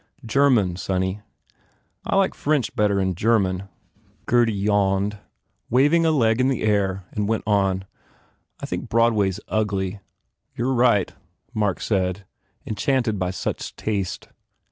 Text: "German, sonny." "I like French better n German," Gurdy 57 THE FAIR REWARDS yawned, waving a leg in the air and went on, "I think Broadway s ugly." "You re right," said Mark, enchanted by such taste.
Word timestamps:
"German, 0.25 0.77
sonny." 0.77 1.21
"I 2.07 2.15
like 2.15 2.33
French 2.33 2.75
better 2.75 2.99
n 2.99 3.13
German," 3.13 3.69
Gurdy 4.25 4.51
57 4.51 4.55
THE 4.55 4.65
FAIR 4.65 4.73
REWARDS 4.73 5.13
yawned, 5.13 5.19
waving 5.69 6.05
a 6.07 6.11
leg 6.11 6.41
in 6.41 6.47
the 6.47 6.63
air 6.63 7.03
and 7.11 7.29
went 7.29 7.43
on, 7.45 7.85
"I 8.59 8.65
think 8.65 8.89
Broadway 8.89 9.29
s 9.29 9.39
ugly." 9.47 9.99
"You 10.55 10.69
re 10.71 10.73
right," 10.75 11.13
said 11.77 12.17
Mark, 12.17 12.23
enchanted 12.65 13.19
by 13.19 13.29
such 13.29 13.75
taste. 13.75 14.29